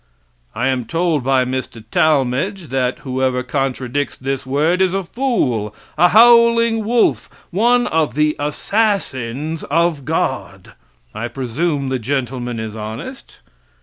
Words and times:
I 0.55 0.65
am 0.69 0.85
told 0.85 1.23
by 1.23 1.45
Mr. 1.45 1.83
Talmage 1.91 2.69
that 2.71 2.97
whoever 3.01 3.43
contradicts 3.43 4.17
this 4.17 4.47
word 4.47 4.81
is 4.81 4.95
a 4.95 5.03
fool, 5.03 5.75
a 5.95 6.07
howling 6.07 6.83
wolf, 6.83 7.29
one 7.51 7.85
of 7.85 8.15
the 8.15 8.35
assassins 8.39 9.61
of 9.65 10.03
God. 10.03 10.73
I 11.13 11.27
presume 11.27 11.89
the 11.89 11.99
gentleman 11.99 12.59
is 12.59 12.75
honest. 12.75 13.41